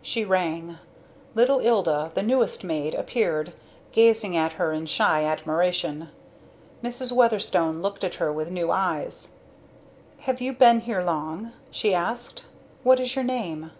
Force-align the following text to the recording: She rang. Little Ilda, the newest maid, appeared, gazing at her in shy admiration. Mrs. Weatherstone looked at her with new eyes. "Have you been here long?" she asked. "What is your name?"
She 0.00 0.24
rang. 0.24 0.78
Little 1.34 1.58
Ilda, 1.60 2.10
the 2.14 2.22
newest 2.22 2.64
maid, 2.64 2.94
appeared, 2.94 3.52
gazing 3.92 4.34
at 4.34 4.54
her 4.54 4.72
in 4.72 4.86
shy 4.86 5.22
admiration. 5.24 6.08
Mrs. 6.82 7.12
Weatherstone 7.12 7.82
looked 7.82 8.02
at 8.02 8.14
her 8.14 8.32
with 8.32 8.50
new 8.50 8.70
eyes. 8.70 9.32
"Have 10.20 10.40
you 10.40 10.54
been 10.54 10.80
here 10.80 11.02
long?" 11.02 11.52
she 11.70 11.92
asked. 11.92 12.46
"What 12.84 12.98
is 12.98 13.14
your 13.16 13.24
name?" 13.26 13.70